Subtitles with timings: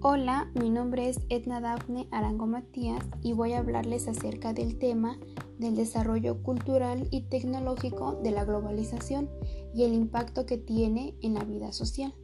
[0.00, 5.18] Hola, mi nombre es Edna Daphne Arango Matías y voy a hablarles acerca del tema
[5.58, 9.28] del desarrollo cultural y tecnológico de la globalización
[9.74, 12.14] y el impacto que tiene en la vida social.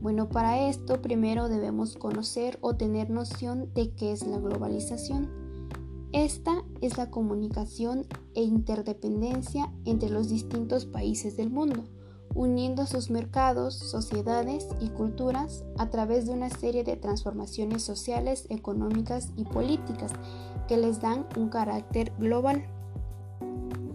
[0.00, 5.28] Bueno, para esto primero debemos conocer o tener noción de qué es la globalización.
[6.12, 11.84] Esta es la comunicación e interdependencia entre los distintos países del mundo
[12.34, 19.30] uniendo sus mercados, sociedades y culturas a través de una serie de transformaciones sociales, económicas
[19.36, 20.12] y políticas
[20.68, 22.64] que les dan un carácter global.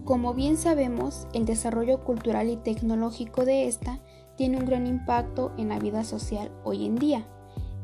[0.04, 4.00] Como bien sabemos, el desarrollo cultural y tecnológico de esta
[4.36, 7.26] tiene un gran impacto en la vida social hoy en día.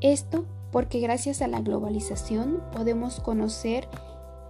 [0.01, 3.88] Esto porque gracias a la globalización podemos conocer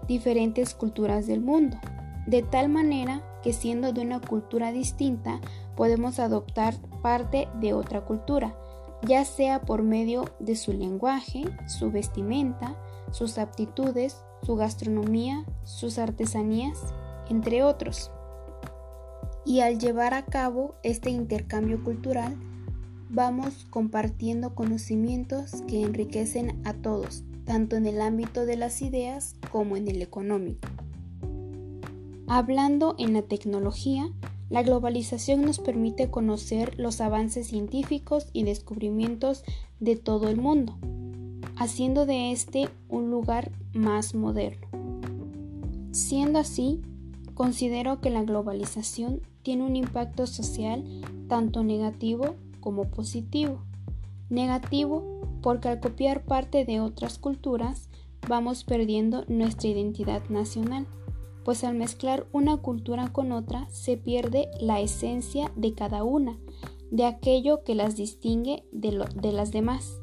[0.06, 1.78] diferentes culturas del mundo,
[2.26, 5.40] de tal manera que siendo de una cultura distinta
[5.76, 8.56] podemos adoptar parte de otra cultura,
[9.06, 12.76] ya sea por medio de su lenguaje, su vestimenta,
[13.10, 16.78] sus aptitudes, su gastronomía, sus artesanías,
[17.28, 18.10] entre otros.
[19.44, 22.36] Y al llevar a cabo este intercambio cultural,
[23.10, 29.76] vamos compartiendo conocimientos que enriquecen a todos, tanto en el ámbito de las ideas como
[29.76, 30.68] en el económico.
[32.26, 34.10] Hablando en la tecnología,
[34.50, 39.44] la globalización nos permite conocer los avances científicos y descubrimientos
[39.80, 40.76] de todo el mundo,
[41.56, 44.66] haciendo de este un lugar más moderno.
[45.92, 46.82] Siendo así,
[47.34, 50.84] considero que la globalización tiene un impacto social
[51.28, 53.58] tanto negativo como positivo.
[54.30, 57.88] Negativo porque al copiar parte de otras culturas
[58.28, 60.86] vamos perdiendo nuestra identidad nacional
[61.44, 66.38] pues al mezclar una cultura con otra se pierde la esencia de cada una,
[66.90, 68.92] de aquello que las distingue de,
[69.32, 70.00] las demás.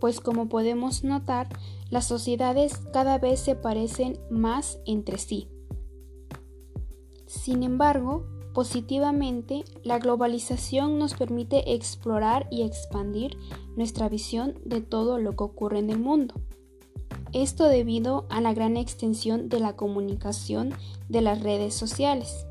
[0.00, 1.48] Pues como podemos notar,
[1.90, 5.48] las sociedades cada vez se parecen más entre sí.
[7.26, 13.36] Sin embargo, positivamente, la globalización nos permite explorar y expandir
[13.76, 16.34] nuestra visión de todo lo que ocurre en el mundo.
[17.32, 20.74] Esto debido a la gran extensión de la comunicación
[21.08, 22.46] de las redes sociales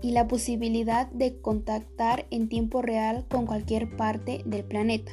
[0.00, 5.12] y la posibilidad de contactar en tiempo real con cualquier parte del planeta.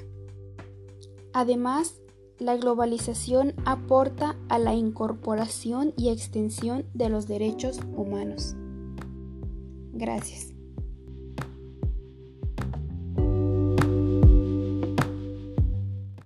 [1.33, 1.99] Además,
[2.39, 8.55] la globalización aporta a la incorporación y extensión de los derechos humanos.
[9.91, 10.58] Gracias.